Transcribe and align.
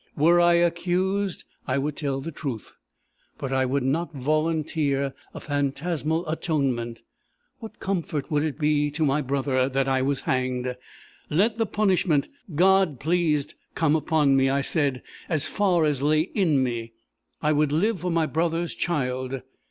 Were 0.17 0.41
I 0.41 0.55
accused, 0.55 1.43
I 1.67 1.77
would 1.77 1.95
tell 1.95 2.21
the 2.21 2.31
truth; 2.31 2.73
but 3.37 3.53
I 3.53 3.67
would 3.67 3.83
not 3.83 4.11
volunteer 4.13 5.13
a 5.31 5.39
phantasmal 5.39 6.27
atonement. 6.27 7.03
What 7.59 7.79
comfort 7.79 8.31
would 8.31 8.43
it 8.43 8.57
be 8.57 8.89
to 8.89 9.05
my 9.05 9.21
brother 9.21 9.69
that 9.69 9.87
I 9.87 10.01
was 10.01 10.21
hanged? 10.21 10.75
Let 11.29 11.59
the 11.59 11.67
punishment 11.67 12.29
God 12.55 12.99
pleased 12.99 13.53
come 13.75 13.95
upon 13.95 14.35
me, 14.35 14.49
I 14.49 14.61
said; 14.61 15.03
as 15.29 15.45
far 15.45 15.85
as 15.85 16.01
lay 16.01 16.21
in 16.21 16.63
me, 16.63 16.93
I 17.43 17.51
would 17.51 17.71
live 17.71 17.99
for 17.99 18.09
my 18.09 18.25
brother's 18.25 18.73
child! 18.73 19.43